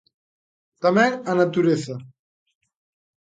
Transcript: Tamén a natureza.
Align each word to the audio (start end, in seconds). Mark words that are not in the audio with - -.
Tamén 0.83 1.11
a 1.31 1.33
natureza. 1.41 1.95